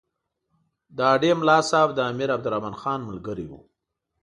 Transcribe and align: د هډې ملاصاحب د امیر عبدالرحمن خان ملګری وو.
د 0.95 0.99
هډې 1.11 1.31
ملاصاحب 1.41 1.89
د 1.95 1.99
امیر 2.11 2.29
عبدالرحمن 2.35 2.75
خان 2.81 2.99
ملګری 3.09 3.45
وو. 3.47 3.59